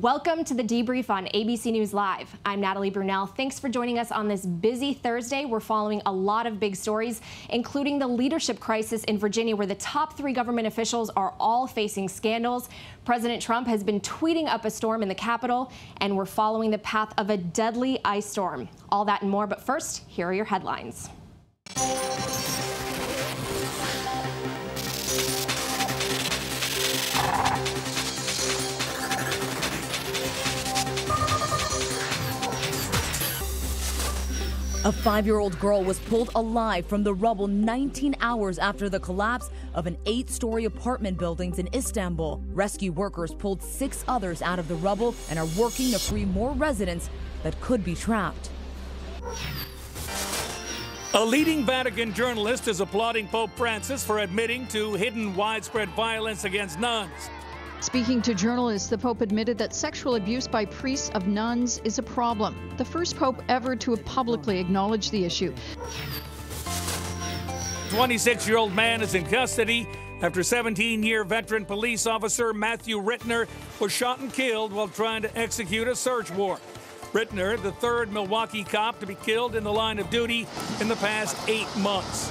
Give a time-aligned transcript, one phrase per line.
[0.00, 2.28] Welcome to the debrief on ABC News Live.
[2.46, 3.34] I'm Natalie Brunell.
[3.34, 5.44] Thanks for joining us on this busy Thursday.
[5.44, 7.20] We're following a lot of big stories,
[7.50, 12.08] including the leadership crisis in Virginia, where the top three government officials are all facing
[12.08, 12.68] scandals.
[13.04, 16.78] President Trump has been tweeting up a storm in the Capitol, and we're following the
[16.78, 18.68] path of a deadly ice storm.
[18.90, 21.08] All that and more, but first, here are your headlines.
[34.84, 39.88] A five-year-old girl was pulled alive from the rubble 19 hours after the collapse of
[39.88, 42.40] an eight-story apartment building in Istanbul.
[42.52, 46.52] Rescue workers pulled six others out of the rubble and are working to free more
[46.52, 47.10] residents
[47.42, 48.50] that could be trapped.
[51.14, 56.78] A leading Vatican journalist is applauding Pope Francis for admitting to hidden widespread violence against
[56.78, 57.10] nuns.
[57.80, 62.02] Speaking to journalists, the Pope admitted that sexual abuse by priests of nuns is a
[62.02, 62.56] problem.
[62.76, 65.54] The first Pope ever to have publicly acknowledged the issue.
[67.90, 69.88] 26 year old man is in custody
[70.20, 73.46] after 17 year veteran police officer Matthew Rittner
[73.80, 76.62] was shot and killed while trying to execute a search warrant.
[77.12, 80.46] Rittner, the third Milwaukee cop to be killed in the line of duty
[80.80, 82.30] in the past eight months.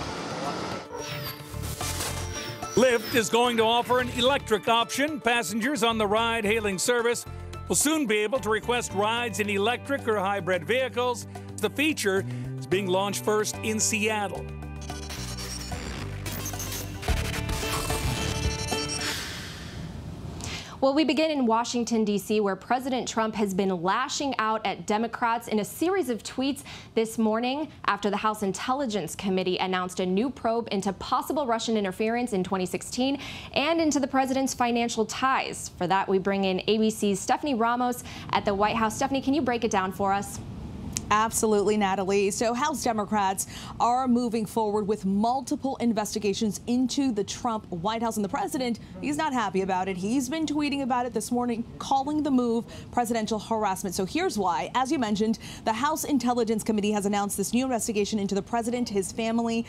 [2.77, 5.19] Lyft is going to offer an electric option.
[5.19, 7.25] Passengers on the ride hailing service
[7.68, 11.25] will soon be able to request rides in electric or hybrid vehicles.
[11.56, 12.24] The feature
[12.59, 14.45] is being launched first in Seattle.
[20.79, 25.47] Well, we begin in Washington, D.C., where President Trump has been lashing out at Democrats
[25.47, 26.62] in a series of tweets
[26.94, 32.31] this morning after the House Intelligence Committee announced a new probe into possible Russian interference
[32.31, 33.19] in 2016
[33.53, 35.71] and into the president's financial ties.
[35.79, 38.95] For that, we bring in ABC's Stephanie Ramos at the White House.
[38.95, 40.39] Stephanie, can you break it down for us?
[41.09, 42.31] Absolutely, Natalie.
[42.31, 43.48] So House Democrats
[43.80, 48.18] are moving forward with multiple investigations into the Trump White House.
[48.18, 49.95] And the president, he's not happy about it.
[49.95, 53.95] He's been tweeting about it this morning, calling the move presidential harassment.
[53.95, 54.69] So here's why.
[54.75, 58.89] As you mentioned, the House Intelligence Committee has announced this new investigation into the president,
[58.89, 59.65] his family,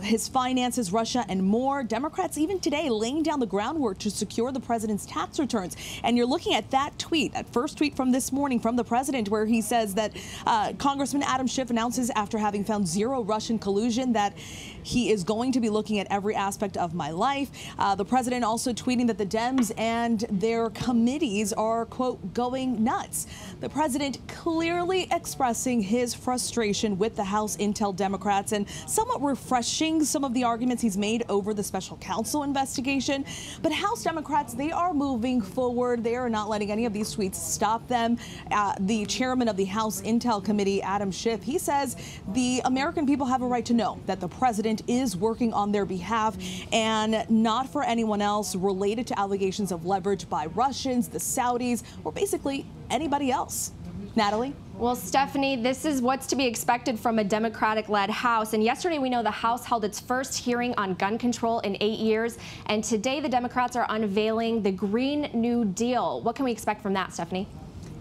[0.00, 1.82] his finances, Russia, and more.
[1.82, 5.76] Democrats even today laying down the groundwork to secure the president's tax returns.
[6.04, 9.28] And you're looking at that tweet, that first tweet from this morning from the president,
[9.28, 10.12] where he says that
[10.46, 14.36] uh, uh, Congressman Adam Schiff announces after having found zero Russian collusion that
[14.82, 17.50] he is going to be looking at every aspect of my life.
[17.78, 23.26] Uh, the president also tweeting that the Dems and their committees are, quote, going nuts.
[23.60, 30.24] The president clearly expressing his frustration with the House Intel Democrats and somewhat refreshing some
[30.24, 33.24] of the arguments he's made over the special counsel investigation.
[33.62, 36.04] But House Democrats, they are moving forward.
[36.04, 38.18] They are not letting any of these tweets stop them.
[38.50, 41.94] Uh, the chairman of the House Intel Committee, Adam Schiff, he says
[42.32, 45.84] the American people have a right to know that the president is working on their
[45.84, 46.36] behalf
[46.72, 52.10] and not for anyone else related to allegations of leverage by Russians, the Saudis, or
[52.10, 53.70] basically anybody else.
[54.16, 54.52] Natalie?
[54.76, 58.52] Well, Stephanie, this is what's to be expected from a Democratic led House.
[58.52, 62.00] And yesterday, we know the House held its first hearing on gun control in eight
[62.00, 62.38] years.
[62.66, 66.22] And today, the Democrats are unveiling the Green New Deal.
[66.22, 67.46] What can we expect from that, Stephanie?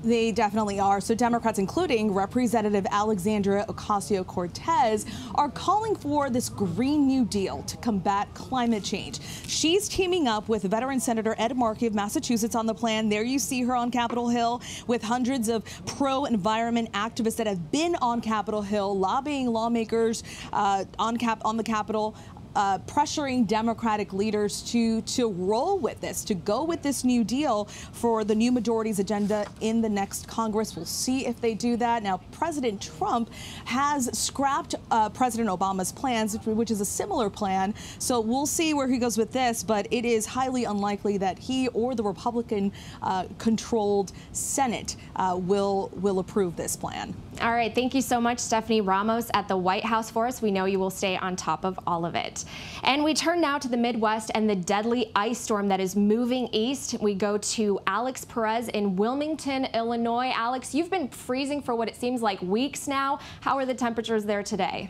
[0.04, 1.02] They definitely are.
[1.02, 5.06] So Democrats, including Representative Alexandria Ocasio-Cortez,
[5.36, 9.20] are calling for this Green New Deal to combat climate change.
[9.46, 13.10] She's teaming up with veteran Senator Ed Markey of Massachusetts on the plan.
[13.10, 17.96] There you see her on Capitol Hill with hundreds of pro-environment activists that have been
[18.02, 20.24] on Capitol Hill lobbying lawmakers
[20.54, 22.16] uh, on cap on the Capitol
[22.56, 27.66] uh, pressuring Democratic leaders to to roll with this, to go with this New Deal
[27.92, 30.76] for the new majority's agenda in the next Congress.
[30.76, 32.04] We'll see if they do that.
[32.04, 33.30] Now, President Trump
[33.66, 37.74] has scrapped uh, President Obama's plans, which is a similar plan.
[38.00, 41.68] So we'll see where he goes with this, but it is highly unlikely that he
[41.70, 47.14] or the Republican-controlled uh, Senate uh, will will approve this plan.
[47.42, 47.74] All right.
[47.74, 50.42] Thank you so much, Stephanie Ramos at the White House for us.
[50.42, 52.44] We know you will stay on top of all of it.
[52.84, 56.50] And we turn now to the Midwest and the deadly ice storm that is moving
[56.52, 56.96] east.
[57.00, 60.34] We go to Alex Perez in Wilmington, Illinois.
[60.36, 63.20] Alex, you've been freezing for what it seems like weeks now.
[63.40, 64.90] How are the temperatures there today?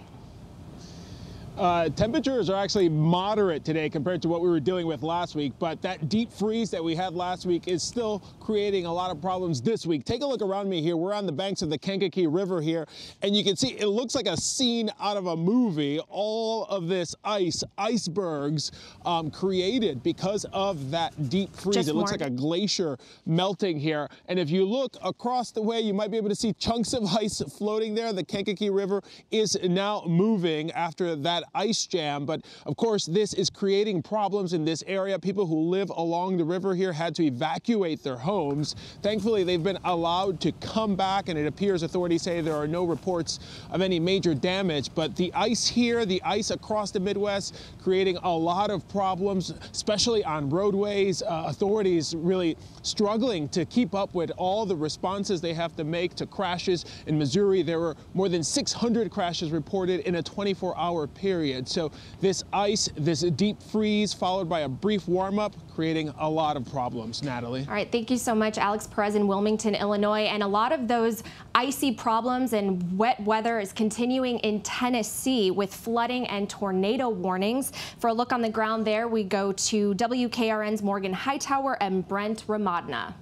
[1.60, 5.52] Uh, temperatures are actually moderate today compared to what we were dealing with last week,
[5.60, 9.22] but that deep freeze that we had last week is still creating a lot of
[9.22, 10.06] problems this week.
[10.06, 10.96] Take a look around me here.
[10.96, 12.88] We're on the banks of the Kankakee River here,
[13.24, 16.00] and you can see it looks like a scene out of a movie.
[16.08, 18.72] All of this ice, icebergs
[19.06, 21.76] um, created because of that deep freeze.
[21.76, 24.08] Just it looks like a glacier melting here.
[24.30, 27.04] And if you look across the way, you might be able to see chunks of
[27.18, 28.14] ice floating there.
[28.14, 32.26] The Kankakee River is now moving after that ice jam.
[32.26, 35.18] But of course, this is creating problems in this area.
[35.20, 38.76] People who live along the river here had to evacuate their homes.
[39.02, 42.84] Thankfully, they've been allowed to come back, and it appears authorities say there are no
[42.84, 43.40] reports
[43.72, 44.90] of any major damage.
[44.94, 50.24] But the ice here, the ice across the Midwest, creating a lot of problems, especially
[50.24, 51.22] on roadways.
[51.22, 56.16] Uh, authorities really struggling to keep up with all the responses they have to make
[56.16, 56.86] to crashes.
[57.08, 61.70] In Missouri, there were more than 600 crashes reported in a 24 hour period period.
[61.70, 61.90] So
[62.20, 66.70] this ice, this deep freeze followed by a brief warm up, creating a lot of
[66.70, 67.24] problems.
[67.24, 67.66] Natalie.
[67.66, 70.24] All right, thank you so much, Alex Perez in Wilmington, Illinois.
[70.24, 71.24] And a lot of those
[71.56, 77.72] icy problems and wet weather is continuing in Tennessee with flooding and tornado warnings.
[78.00, 82.44] For a look on the ground there, we go to WKRN's Morgan Hightower and Brent
[82.48, 83.16] Ramadna.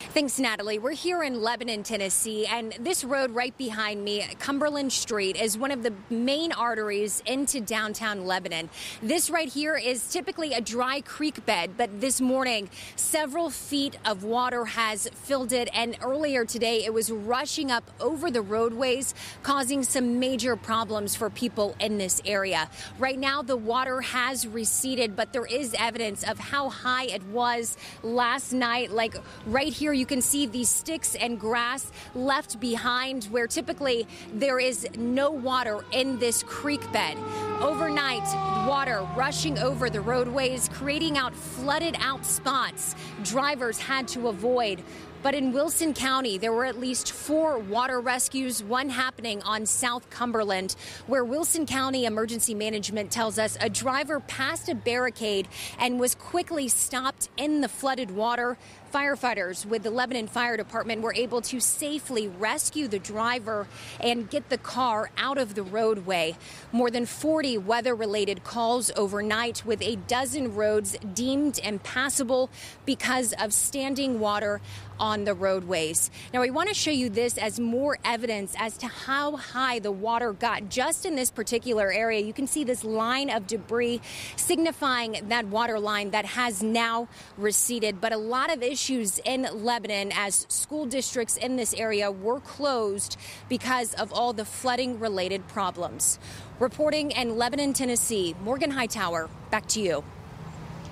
[0.00, 0.78] Thanks, Natalie.
[0.78, 5.72] We're here in Lebanon, Tennessee, and this road right behind me, Cumberland Street, is one
[5.72, 8.70] of the main arteries into downtown Lebanon.
[9.02, 14.22] This right here is typically a dry creek bed, but this morning, several feet of
[14.22, 19.82] water has filled it, and earlier today, it was rushing up over the roadways, causing
[19.82, 22.70] some major problems for people in this area.
[23.00, 27.76] Right now, the water has receded, but there is evidence of how high it was
[28.04, 33.24] last night, like right here here you can see these sticks and grass left behind
[33.30, 37.16] where typically there is no water in this creek bed.
[37.62, 38.22] Overnight,
[38.68, 44.82] water rushing over the roadways, creating out flooded out spots drivers had to avoid.
[45.20, 50.08] But in Wilson County, there were at least four water rescues, one happening on South
[50.10, 50.76] Cumberland,
[51.08, 55.48] where Wilson County Emergency Management tells us a driver passed a barricade
[55.80, 58.56] and was quickly stopped in the flooded water.
[58.94, 63.66] Firefighters with the Lebanon Fire Department were able to safely rescue the driver
[64.00, 66.36] and get the car out of the roadway.
[66.72, 72.48] More than 40 weather related calls overnight, with a dozen roads deemed impassable
[72.86, 74.62] because of standing water
[74.98, 76.10] on the roadways.
[76.32, 79.90] Now, we want to show you this as more evidence as to how high the
[79.90, 82.20] water got just in this particular area.
[82.20, 84.00] You can see this line of debris
[84.36, 88.00] signifying that water line that has now receded.
[88.00, 93.16] But a lot of issues in Lebanon as school districts in this area were closed
[93.48, 96.18] because of all the flooding related problems.
[96.58, 100.04] Reporting in Lebanon, Tennessee, Morgan Hightower, back to you.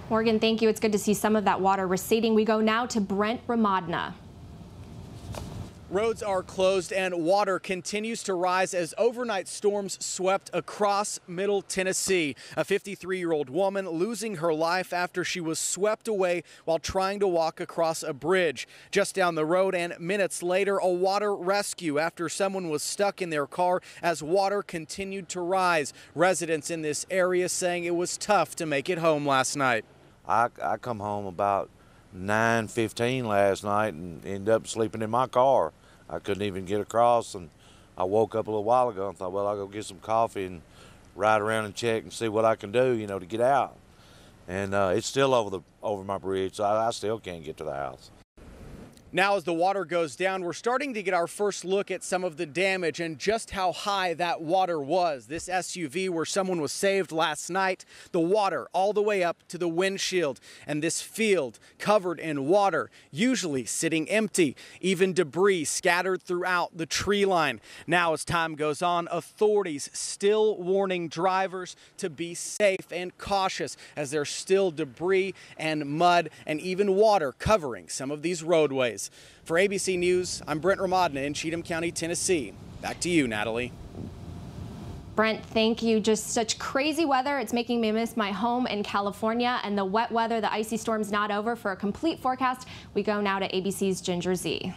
[0.09, 0.69] Morgan, thank you.
[0.69, 2.35] It's good to see some of that water receding.
[2.35, 4.15] We go now to Brent Ramadna.
[5.89, 12.37] Roads are closed and water continues to rise as overnight storms swept across Middle Tennessee.
[12.57, 17.21] A 53 year old woman losing her life after she was swept away while trying
[17.21, 18.67] to walk across a bridge.
[18.91, 23.31] Just down the road, and minutes later, a water rescue after someone was stuck in
[23.31, 25.93] their car as water continued to rise.
[26.15, 29.85] Residents in this area saying it was tough to make it home last night.
[30.29, 31.71] I, I come home about
[32.17, 35.73] 9:15 last night and ended up sleeping in my car.
[36.09, 37.51] I couldn't even get across, and
[37.99, 40.47] I woke up a little while ago and thought, well, I'll go get some coffee
[40.47, 40.63] and
[41.15, 43.77] ride around and check and see what I can do, you know, to get out.
[44.49, 47.57] And uh, it's still over the over my bridge, so I, I still can't get
[47.59, 48.11] to the house.
[49.17, 52.23] Now, as the water goes down, we're starting to get our first look at some
[52.23, 55.25] of the damage and just how high that water was.
[55.25, 59.57] This SUV where someone was saved last night, the water all the way up to
[59.57, 66.77] the windshield, and this field covered in water, usually sitting empty, even debris scattered throughout
[66.77, 67.63] the tree line.
[67.87, 74.11] Now, as time goes on, authorities still warning drivers to be safe and cautious as
[74.11, 79.06] there's still debris and mud and even water covering some of these roadways.
[79.45, 82.53] For ABC News, I'm Brent Ramadna in Cheatham County, Tennessee.
[82.83, 83.73] Back to you, Natalie.
[85.15, 85.99] Brent, thank you.
[85.99, 87.39] Just such crazy weather.
[87.39, 90.43] It's making me miss my home in California and the wet weather.
[90.43, 91.57] The icy storm's not over.
[91.57, 94.75] For a complete forecast, we go now to ABC's Ginger Zee.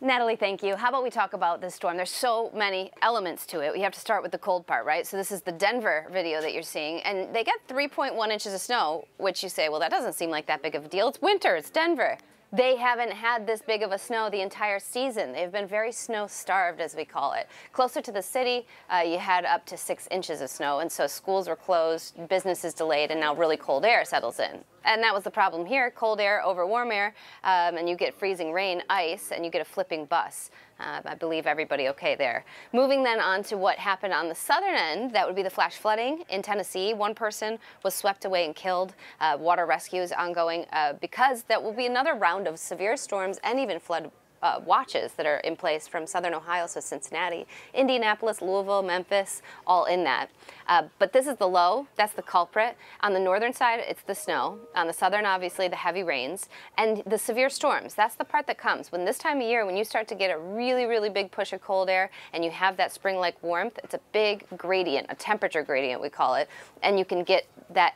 [0.00, 0.76] Natalie, thank you.
[0.76, 1.96] How about we talk about this storm?
[1.96, 3.72] There's so many elements to it.
[3.72, 5.06] We have to start with the cold part, right?
[5.06, 8.60] So this is the Denver video that you're seeing, and they got 3.1 inches of
[8.60, 11.08] snow, which you say, well, that doesn't seem like that big of a deal.
[11.08, 12.18] It's winter, it's Denver.
[12.56, 15.32] They haven't had this big of a snow the entire season.
[15.32, 17.48] They've been very snow starved, as we call it.
[17.72, 21.06] Closer to the city, uh, you had up to six inches of snow, and so
[21.06, 24.64] schools were closed, businesses delayed, and now really cold air settles in.
[24.84, 28.14] And that was the problem here cold air over warm air, um, and you get
[28.14, 30.50] freezing rain, ice, and you get a flipping bus.
[30.80, 32.44] Uh, I believe everybody okay there.
[32.72, 35.76] Moving then on to what happened on the southern end, that would be the flash
[35.76, 36.94] flooding in Tennessee.
[36.94, 38.94] One person was swept away and killed.
[39.20, 43.38] Uh, water rescue is ongoing uh, because that will be another round of severe storms
[43.44, 44.10] and even flood
[44.44, 49.86] uh, watches that are in place from southern Ohio, so Cincinnati, Indianapolis, Louisville, Memphis, all
[49.86, 50.30] in that.
[50.68, 52.76] Uh, but this is the low, that's the culprit.
[53.00, 54.58] On the northern side, it's the snow.
[54.76, 56.48] On the southern, obviously, the heavy rains.
[56.76, 58.92] And the severe storms, that's the part that comes.
[58.92, 61.54] When this time of year, when you start to get a really, really big push
[61.54, 65.62] of cold air and you have that spring-like warmth, it's a big gradient, a temperature
[65.62, 66.50] gradient, we call it,
[66.82, 67.94] and you can get that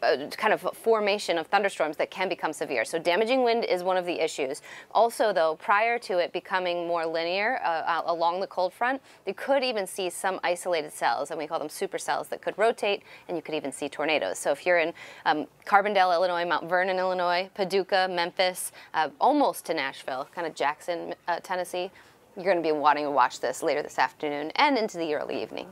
[0.00, 2.84] kind of formation of thunderstorms that can become severe.
[2.84, 4.62] So damaging wind is one of the issues.
[4.92, 9.64] Also, though, prior to it becoming more linear uh, along the cold front, you could
[9.64, 13.42] even see some isolated cells, and we call them supercells, that could rotate, and you
[13.42, 14.38] could even see tornadoes.
[14.38, 14.92] So if you're in
[15.26, 21.14] um, Carbondale, Illinois, Mount Vernon, Illinois, Paducah, Memphis, uh, almost to Nashville, kind of Jackson,
[21.26, 21.90] uh, Tennessee,
[22.36, 25.42] you're going to be wanting to watch this later this afternoon and into the early
[25.42, 25.68] evening.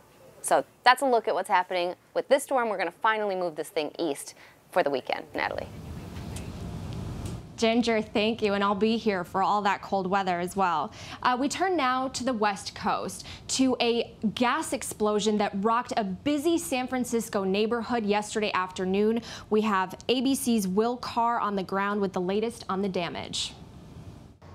[0.47, 2.69] So that's a look at what's happening with this storm.
[2.69, 4.35] We're going to finally move this thing east
[4.71, 5.25] for the weekend.
[5.35, 5.67] Natalie.
[7.57, 10.93] Ginger, thank you, and I'll be here for all that cold weather as well.
[11.23, 16.05] Uh, we turn now to the West Coast, to a gas explosion that rocked a
[16.05, 19.23] busy San Francisco neighborhood yesterday afternoon.
[19.49, 23.55] We have ABC's Will Carr on the ground with the latest on the damage.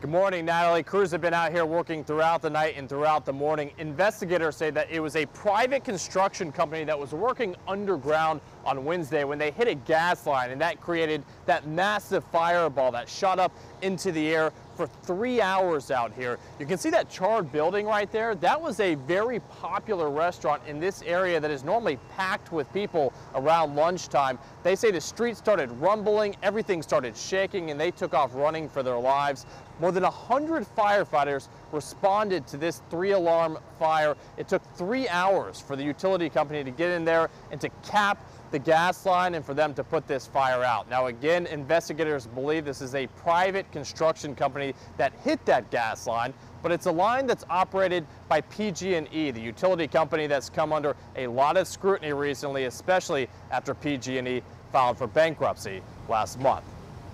[0.01, 0.81] Good morning, Natalie.
[0.81, 3.69] Crews have been out here working throughout the night and throughout the morning.
[3.77, 9.23] Investigators say that it was a private construction company that was working underground on Wednesday
[9.25, 13.51] when they hit a gas line, and that created that massive fireball that shot up
[13.83, 16.39] into the air for three hours out here.
[16.59, 18.33] You can see that charred building right there.
[18.33, 23.13] That was a very popular restaurant in this area that is normally packed with people
[23.35, 24.39] around lunchtime.
[24.63, 28.81] They say the street started rumbling, everything started shaking, and they took off running for
[28.81, 29.45] their lives.
[29.81, 34.15] More than 100 firefighters responded to this three alarm fire.
[34.37, 38.23] It took three hours for the utility company to get in there and to cap
[38.51, 40.87] the gas line and for them to put this fire out.
[40.87, 46.31] Now again, investigators believe this is a private construction company that hit that gas line,
[46.61, 51.25] but it's a line that's operated by PG&E, the utility company that's come under a
[51.25, 56.65] lot of scrutiny recently, especially after PG&E filed for bankruptcy last month.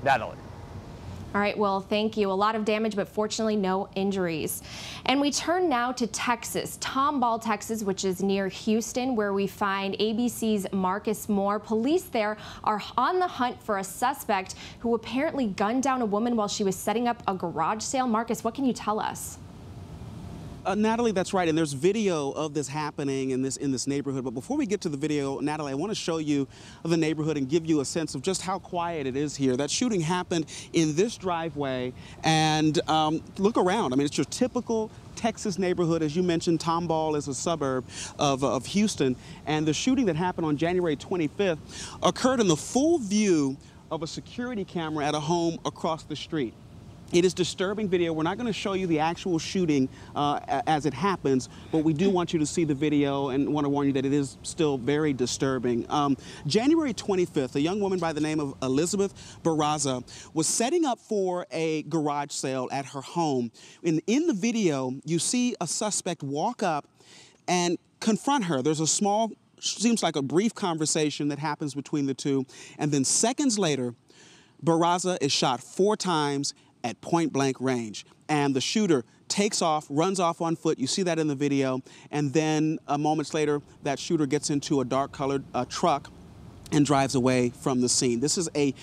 [0.03, 0.35] Natalie.
[1.35, 2.31] All right, well, thank you.
[2.31, 4.63] A lot of damage, but fortunately no injuries.
[5.05, 9.95] And we turn now to Texas, Tomball, Texas, which is near Houston, where we find
[9.99, 11.59] ABC's Marcus Moore.
[11.59, 16.35] Police there are on the hunt for a suspect who apparently gunned down a woman
[16.37, 18.07] while she was setting up a garage sale.
[18.07, 19.37] Marcus, what can you tell us?
[20.67, 24.25] Uh, Natalie, that's right, and there's video of this happening in this in this neighborhood.
[24.25, 26.45] But before we get to the video, Natalie, I want to show you
[26.83, 29.55] the neighborhood and give you a sense of just how quiet it is here.
[29.55, 31.93] That shooting happened in this driveway,
[32.25, 33.93] and um, look around.
[33.93, 36.03] I mean, it's your typical Texas neighborhood.
[36.03, 37.85] As you mentioned, Tomball is a suburb
[38.19, 41.59] of, of Houston, and the shooting that happened on January 25th
[42.03, 43.55] occurred in the full view
[43.89, 46.53] of a security camera at a home across the street.
[47.13, 48.11] It is disturbing video.
[48.11, 51.93] We're not going to show you the actual shooting uh, as it happens, but we
[51.93, 54.37] do want you to see the video and want to warn you that it is
[54.43, 55.89] still very disturbing.
[55.89, 60.99] Um, January 25th, a young woman by the name of Elizabeth Barraza was setting up
[60.99, 63.51] for a garage sale at her home.
[63.83, 66.87] In, in the video, you see a suspect walk up
[67.47, 68.61] and confront her.
[68.61, 72.45] There's a small, seems like a brief conversation that happens between the two,
[72.77, 73.95] and then seconds later,
[74.63, 76.53] Barraza is shot four times
[76.87, 78.05] at point blank range.
[78.29, 80.79] And the shooter takes off, runs off on foot.
[80.79, 81.81] You see that in the video.
[82.11, 86.09] And then uh, moments later, that shooter gets into a dark colored uh, truck
[86.71, 88.19] and drives away from the scene.
[88.19, 88.73] This is a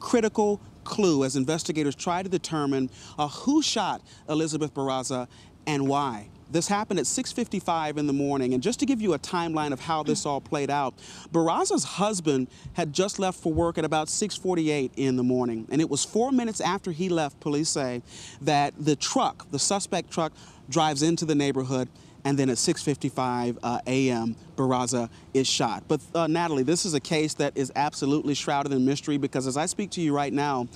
[0.00, 5.28] critical clue as investigators try to determine uh, who shot Elizabeth Barraza
[5.66, 6.28] and why.
[6.52, 8.54] This happened at 6.55 in the morning.
[8.54, 10.94] And just to give you a timeline of how this all played out,
[11.32, 15.66] Barraza's husband had just left for work at about 6.48 in the morning.
[15.70, 18.02] And it was four minutes after he left, police say,
[18.42, 20.32] that the truck, the suspect truck,
[20.68, 21.88] drives into the neighborhood
[22.24, 25.82] and then at 6.55 uh, a.m., Barraza is shot.
[25.88, 29.56] But uh, Natalie, this is a case that is absolutely shrouded in mystery because as
[29.56, 30.68] I speak to you right now,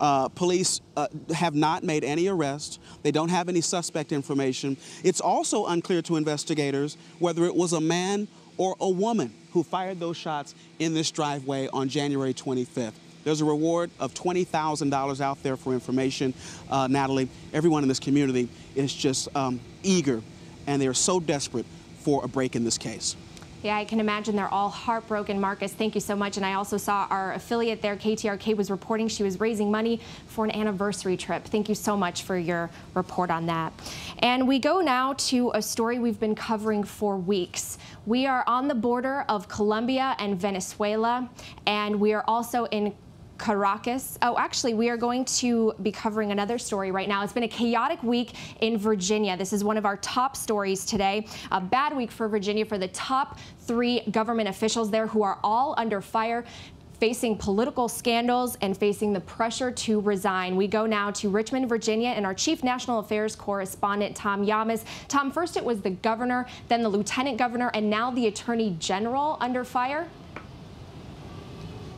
[0.00, 2.78] uh, police uh, have not made any arrests.
[3.02, 4.76] They don't have any suspect information.
[5.04, 10.00] It's also unclear to investigators whether it was a man or a woman who fired
[10.00, 12.92] those shots in this driveway on January 25th.
[13.24, 16.32] There's a reward of $20,000 out there for information.
[16.70, 20.22] Uh, Natalie, everyone in this community is just um, eager
[20.66, 21.66] and they're so desperate
[22.00, 23.16] for a break in this case.
[23.62, 25.38] Yeah, I can imagine they're all heartbroken.
[25.38, 26.38] Marcus, thank you so much.
[26.38, 30.46] And I also saw our affiliate there, KTRK, was reporting she was raising money for
[30.46, 31.44] an anniversary trip.
[31.44, 33.74] Thank you so much for your report on that.
[34.20, 37.76] And we go now to a story we've been covering for weeks.
[38.06, 41.28] We are on the border of Colombia and Venezuela,
[41.66, 42.94] and we are also in
[43.40, 44.18] Caracas.
[44.20, 47.24] Oh, actually, we are going to be covering another story right now.
[47.24, 49.34] It's been a chaotic week in Virginia.
[49.34, 51.26] This is one of our top stories today.
[51.50, 55.74] A bad week for Virginia for the top three government officials there who are all
[55.78, 56.44] under fire
[56.98, 60.54] facing political scandals and facing the pressure to resign.
[60.54, 64.84] We go now to Richmond, Virginia, and our chief national affairs correspondent, Tom Llamas.
[65.08, 69.38] Tom, first it was the governor, then the lieutenant governor, and now the attorney general
[69.40, 70.06] under fire.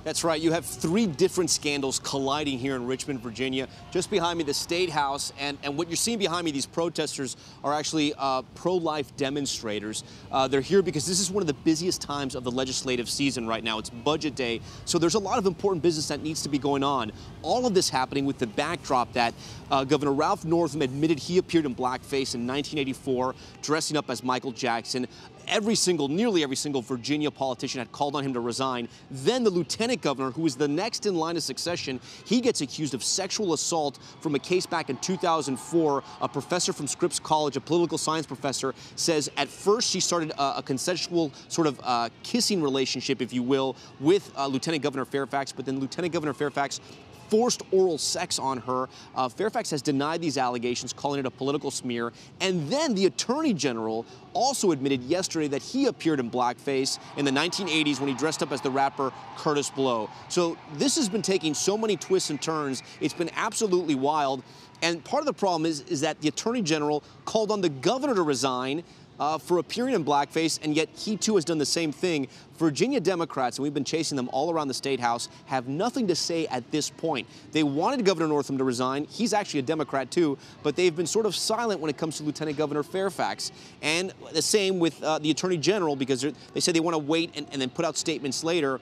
[0.04, 0.40] That's right.
[0.40, 3.68] You have three different scandals colliding here in Richmond, Virginia.
[3.92, 5.32] Just behind me, the State House.
[5.38, 10.02] And, and what you're seeing behind me, these protesters are actually uh, pro-life demonstrators.
[10.32, 13.46] Uh, they're here because this is one of the busiest times of the legislative season
[13.46, 13.78] right now.
[13.78, 14.60] It's budget day.
[14.86, 17.12] So there's a lot of important business that needs to be going on.
[17.42, 19.34] All of this happening with the backdrop that
[19.70, 24.52] uh, Governor Ralph Northam admitted he appeared in blackface in 1984, dressing up as Michael
[24.52, 25.06] Jackson
[25.48, 28.88] every single, nearly every single Virginia politician had called on him to resign.
[29.10, 32.94] Then the lieutenant governor, who is the next in line of succession, he gets accused
[32.94, 36.04] of sexual assault from a case back in 2004.
[36.20, 40.58] A professor from Scripps College, a political science professor, says at first she started a,
[40.58, 45.52] a consensual sort of uh, kissing relationship, if you will, with uh, Lieutenant Governor Fairfax,
[45.52, 46.80] but then Lieutenant Governor Fairfax
[47.32, 48.90] forced oral sex on her.
[49.14, 52.12] Uh, Fairfax has denied these allegations, calling it a political smear.
[52.42, 57.30] And then the Attorney General also admitted yesterday that he appeared in blackface in the
[57.30, 60.10] 1980s when he dressed up as the rapper Kurtis Blow.
[60.28, 62.82] So this has been taking so many twists and turns.
[63.00, 64.42] It's been absolutely wild.
[64.82, 68.14] And part of the problem is, is that the Attorney General called on the governor
[68.14, 68.82] to resign
[69.22, 72.26] uh, for appearing in blackface, and yet he too has done the same thing.
[72.56, 76.16] Virginia Democrats, and we've been chasing them all around the state house, have nothing to
[76.16, 77.28] say at this point.
[77.52, 79.04] They wanted Governor Northam to resign.
[79.04, 82.24] He's actually a Democrat too, but they've been sort of silent when it comes to
[82.24, 83.52] Lieutenant Governor Fairfax.
[83.80, 87.30] And the same with uh, the Attorney General because they say they want to wait
[87.36, 88.80] and, and then put out statements later.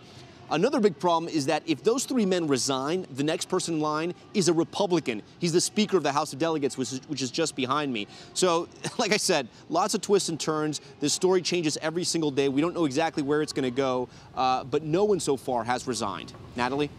[0.51, 4.15] Another big problem is that if those three men resign, the next person in line
[4.35, 5.23] is a Republican.
[5.39, 8.09] He's the Speaker of the House of Delegates, which is, which is just behind me.
[8.35, 10.81] So, like I said, lots of twists and turns.
[10.99, 12.49] This story changes every single day.
[12.49, 15.63] We don't know exactly where it's going to go, uh, but no one so far
[15.65, 16.33] has resigned.
[16.57, 16.91] Natalie?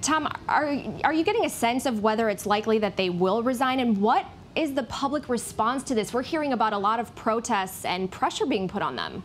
[0.00, 3.80] Tom, are, are you getting a sense of whether it's likely that they will resign
[3.80, 6.12] and what is the public response to this?
[6.12, 9.22] We're hearing about a lot of protests and pressure being put on them.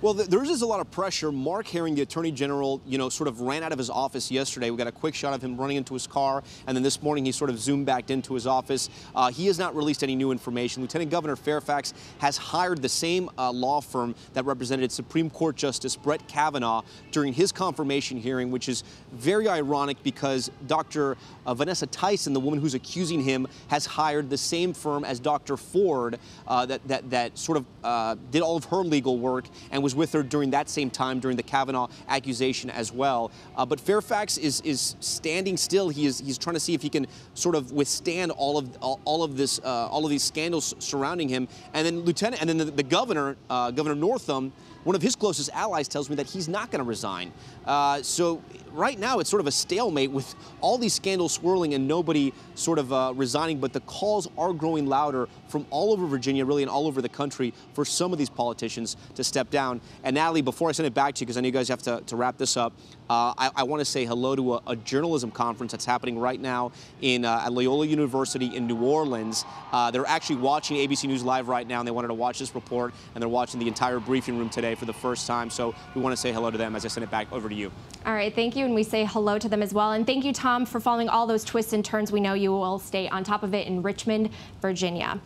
[0.00, 1.32] Well, there is a lot of pressure.
[1.32, 4.70] Mark Herring, the Attorney General, you know, sort of ran out of his office yesterday.
[4.70, 7.24] We got a quick shot of him running into his car, and then this morning
[7.24, 8.90] he sort of zoomed back into his office.
[9.12, 10.82] Uh, he has not released any new information.
[10.82, 15.96] Lieutenant Governor Fairfax has hired the same uh, law firm that represented Supreme Court Justice
[15.96, 18.84] Brett Kavanaugh during his confirmation hearing, which is
[19.14, 21.16] very ironic because Dr.
[21.44, 25.56] Uh, Vanessa Tyson, the woman who's accusing him, has hired the same firm as Dr.
[25.56, 29.82] Ford uh, that, that, that sort of uh, did all of her legal work and
[29.87, 33.30] was was with her during that same time during the Kavanaugh accusation as well.
[33.56, 35.88] Uh, but Fairfax is is standing still.
[35.88, 39.22] He is he's trying to see if he can sort of withstand all of all,
[39.22, 41.48] of this uh, all of these scandals surrounding him.
[41.72, 44.52] And then Lieutenant and then the, the governor uh, Governor Northam
[44.84, 47.32] one of his closest allies tells me that he's not going to resign.
[47.66, 51.86] Uh, so right now it's sort of a stalemate with all these scandals swirling and
[51.86, 56.44] nobody sort of uh, resigning, but the calls are growing louder from all over Virginia,
[56.44, 59.80] really, and all over the country for some of these politicians to step down.
[60.04, 61.82] And Natalie, before I send it back to you, because I know you guys have
[61.82, 62.72] to, to wrap this up,
[63.10, 66.38] uh, I, I want to say hello to a, a, journalism conference that's happening right
[66.38, 69.44] now in uh, at Loyola University in New Orleans.
[69.72, 72.54] Uh, they're actually watching ABC News Live right now, and they wanted to watch this
[72.54, 75.48] report, and they're watching the entire briefing room today for the first time.
[75.48, 77.54] So we want to say hello to them as I send it back over to
[77.54, 77.72] you.
[78.04, 79.92] All right, thank you, and we say hello to them as well.
[79.92, 82.12] And thank you, Tom, for following all those twists and turns.
[82.12, 85.20] We know you will stay on top of it in Richmond, Virginia.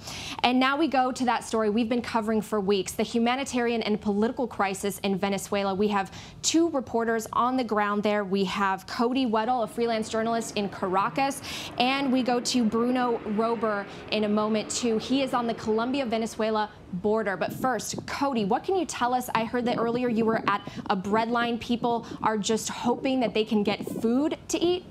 [0.45, 4.01] And now we go to that story we've been covering for weeks, the humanitarian and
[4.01, 5.75] political crisis in Venezuela.
[5.75, 8.23] We have two reporters on the ground there.
[8.23, 11.41] We have Cody Weddle, a freelance journalist in Caracas,
[11.79, 14.99] and we go to Bruno Roeber in a moment too.
[14.99, 17.35] He is on the Colombia-Venezuela border.
[17.35, 19.31] But first, Cody, what can you tell us?
[19.35, 21.59] I heard that earlier you were at a breadline.
[21.61, 24.85] People are just hoping that they can get food to eat.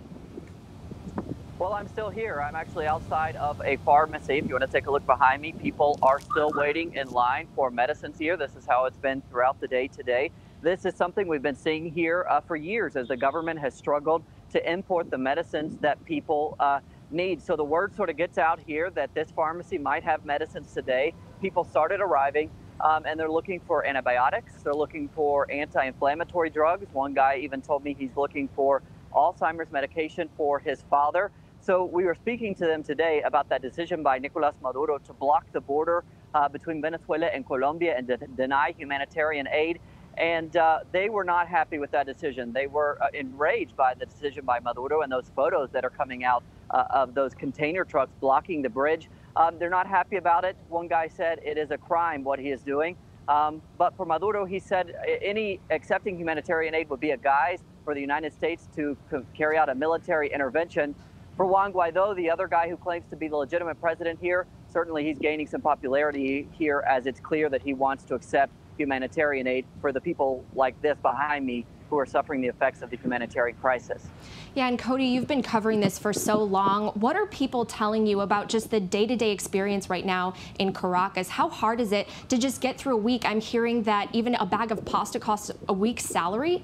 [1.60, 2.42] Well, I'm still here.
[2.42, 4.40] I'm actually outside of a pharmacy.
[4.40, 7.48] If you want to take a look behind me, people are still waiting in line
[7.56, 8.36] for medicines here.
[8.36, 10.32] This is how it's been throughout the day today.
[10.64, 14.22] This is something we've been seeing here uh, for years as the government has struggled
[14.52, 17.42] to import the medicines that people uh, need.
[17.42, 21.16] So the word sort of gets out here that this pharmacy might have medicines today.
[21.42, 22.52] People started arriving.
[22.80, 24.54] Um, and they're looking for antibiotics.
[24.64, 26.88] They're looking for anti-inflammatory drugs.
[26.94, 28.82] One guy even told me he's looking for
[29.14, 31.32] Alzheimer's medication for his father.
[31.60, 35.46] So we were speaking to them today about that decision by Nicolas Maduro to block
[35.52, 39.80] the border uh, between Venezuela and Colombia and de deny humanitarian aid.
[40.18, 42.52] And uh, they were not happy with that decision.
[42.52, 46.24] They were uh, enraged by the decision by Maduro and those photos that are coming
[46.24, 49.10] out uh, of those container trucks blocking the bridge.
[49.36, 50.58] Um, they're not happy about it.
[50.68, 52.98] One guy said it is a crime what he is doing.
[53.28, 57.94] Um, but for Maduro, he said any accepting humanitarian aid would be a guise for
[57.94, 58.98] the United States to
[59.34, 60.94] carry out a military intervention.
[61.38, 65.06] For Juan Guaido, the other guy who claims to be the legitimate president here, certainly
[65.06, 69.66] he's gaining some popularity here as it's clear that he wants to accept humanitarian aid
[69.80, 73.58] for the people like this behind me who are suffering the effects of the humanitarian
[73.58, 74.08] crisis.
[74.56, 76.88] Yeah, and Cody, you've been covering this for so long.
[76.94, 81.30] What are people telling you about just the day-to-day -day experience right now in Caracas?
[81.30, 83.24] How hard is it to just get through a week?
[83.26, 86.64] I'm hearing that even a bag of pasta costs a week's salary.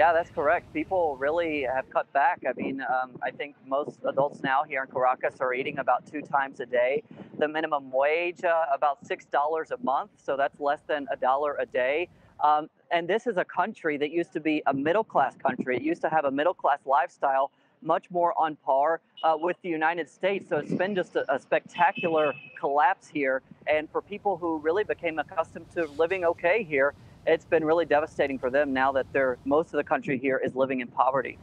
[0.00, 0.72] Yeah, that's correct.
[0.72, 2.40] People really have cut back.
[2.48, 6.22] I mean, um, I think most adults now here in Caracas are eating about two
[6.22, 7.02] times a day.
[7.38, 11.66] The minimum wage, uh, about $6 a month, so that's less than a dollar a
[11.66, 12.08] day.
[12.42, 15.76] Um, and this is a country that used to be a middle class country.
[15.76, 17.50] It used to have a middle class lifestyle,
[17.82, 20.48] much more on par uh, with the United States.
[20.48, 23.42] So it's been just a, a, spectacular collapse here.
[23.66, 26.94] And for people who really became accustomed to living okay here,
[27.26, 30.54] it's been really devastating for them now that they're, most of the country here is
[30.54, 31.38] living in poverty.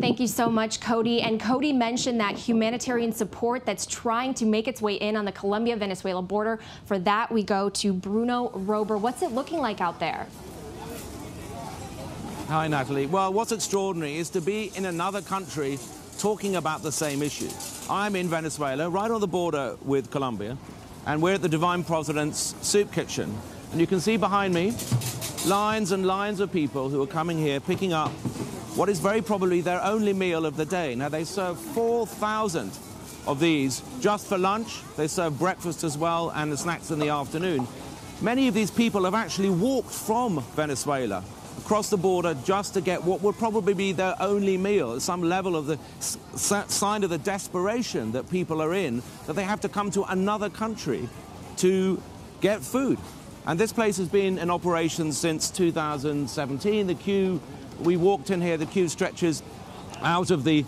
[0.00, 1.22] Thank you so much, Cody.
[1.22, 5.32] And Cody mentioned that humanitarian support that's trying to make its way in on the
[5.32, 6.58] Colombia-Venezuela border.
[6.86, 9.00] For that, we go to Bruno Roeber.
[9.00, 10.26] What's it looking like out there?
[12.48, 13.06] Hi, Natalie.
[13.06, 15.78] Well, what's extraordinary is to be in another country
[16.18, 17.48] talking about the same issue.
[17.88, 20.58] I'm in Venezuela, right on the border with Colombia,
[21.06, 23.34] and we're at the Divine Providence Soup Kitchen.
[23.72, 24.74] And you can see behind me
[25.46, 28.10] lines and lines of people who are coming here picking up
[28.76, 30.94] what is very probably their only meal of the day.
[30.94, 32.70] Now, they serve 4,000
[33.26, 34.82] of these just for lunch.
[34.96, 37.66] They serve breakfast as well and the snacks in the afternoon.
[38.20, 41.24] Many of these people have actually walked from Venezuela
[41.58, 45.56] across the border just to get what would probably be their only meal, some level
[45.56, 45.78] of the
[46.36, 50.50] sign of the desperation that people are in, that they have to come to another
[50.50, 51.08] country
[51.56, 52.02] to
[52.40, 52.98] get food.
[53.46, 56.86] And this place has been in operation since 2017.
[56.86, 57.40] The queue
[57.80, 59.42] we walked in here, the queue stretches
[60.00, 60.64] out of the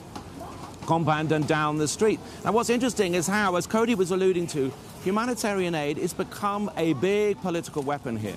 [0.87, 2.19] compound and down the street.
[2.45, 4.73] Now, what's interesting is how, as Cody was alluding to,
[5.05, 8.37] humanitarian aid has become a big political weapon here.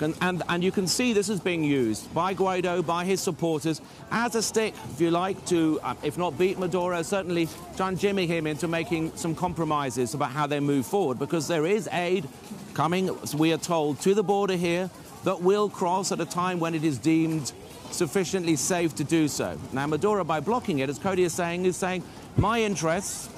[0.00, 3.80] And, and, and, you can see this is being used by Guaido, by his supporters,
[4.10, 7.98] as a stick, if you like, to, uh, if not beat Maduro, certainly try and
[7.98, 12.26] jimmy him into making some compromises about how they move forward, because there is aid
[12.74, 14.90] coming, we are told, to the border here
[15.24, 17.52] that will cross at a time when it is deemed
[17.90, 19.58] sufficiently safe to do so.
[19.72, 22.02] Now, Maduro, by blocking it, as Cody is saying, is saying,
[22.36, 23.28] my interests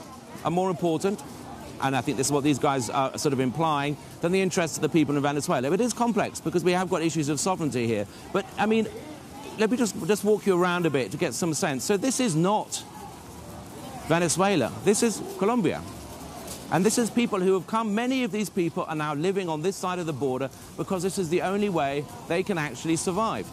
[0.45, 1.23] are more important,
[1.83, 4.79] and I think this is what these guys are sort of implying, than the interests
[4.79, 5.71] of the people in Venezuela.
[5.73, 8.07] It is complex because we have got issues of sovereignty here.
[8.33, 8.89] But, I mean,
[9.59, 11.85] let me just, just walk you around a bit to get some sense.
[11.85, 12.83] So this is not
[14.09, 14.73] Venezuela.
[14.85, 15.83] This is Colombia.
[16.71, 19.63] And this is people who have come, many of these people are now living on
[19.63, 23.47] this side of the border because this is the only way they can actually survive.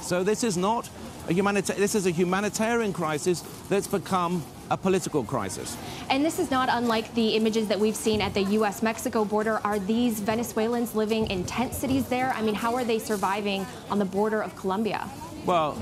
[0.00, 0.88] So this is not
[1.28, 5.76] a humanita- this is a humanitarian crisis that's become a political crisis.
[6.08, 9.60] And this is not unlike the images that we've seen at the U.S.-Mexico border.
[9.64, 12.32] Are these Venezuelans living in tent cities there?
[12.32, 15.08] I mean, how are they surviving on the border of Colombia?
[15.44, 15.76] Well,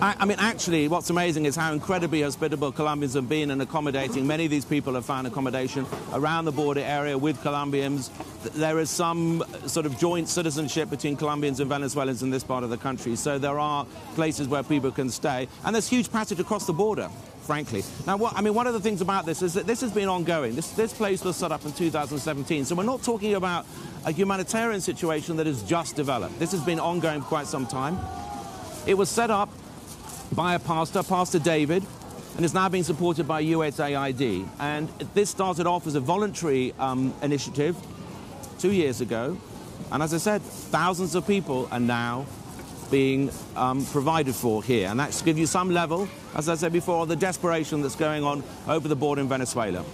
[0.00, 4.26] I, I, mean, actually, what's amazing is how incredibly hospitable Colombians have been in accommodating.
[4.26, 8.10] Many of these people have found accommodation around the border area with Colombians.
[8.54, 12.70] There is some sort of joint citizenship between Colombians and Venezuelans in this part of
[12.70, 13.14] the country.
[13.14, 15.46] So there are places where people can stay.
[15.64, 17.08] And there's huge passage across the border
[17.44, 17.82] frankly.
[18.06, 20.08] Now, what, I mean, one of the things about this is that this has been
[20.08, 20.54] ongoing.
[20.54, 23.66] This, this place was set up in 2017, so we're not talking about
[24.04, 26.38] a humanitarian situation that has just developed.
[26.38, 27.98] This has been ongoing for quite some time.
[28.86, 29.50] It was set up
[30.32, 31.84] by a pastor, Pastor David,
[32.36, 34.48] and is now being supported by USAID.
[34.58, 37.76] And this started off as a voluntary um, initiative
[38.58, 39.38] two years ago.
[39.92, 42.26] And as I said, thousands of people are now
[42.94, 44.86] being um, provided for here.
[44.88, 48.22] And that's to give you some level, as I said before, the desperation that's going
[48.22, 49.84] on over the border in Venezuela.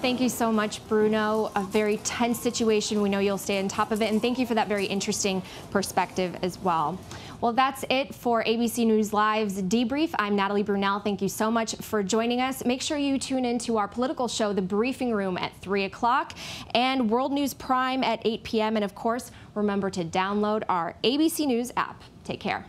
[0.00, 1.50] Thank you so much, Bruno.
[1.56, 3.02] A very tense situation.
[3.02, 4.12] We know you'll stay on top of it.
[4.12, 7.00] And thank you for that very interesting perspective as well.
[7.40, 10.10] Well, that's it for ABC News Live's debrief.
[10.18, 11.02] I'm Natalie Brunell.
[11.02, 12.66] Thank you so much for joining us.
[12.66, 16.34] Make sure you tune in to our political show, The Briefing Room, at 3 o'clock
[16.74, 18.76] and World News Prime at 8 p.m.
[18.76, 22.02] And of course, remember to download our ABC News app.
[22.24, 22.66] Take care.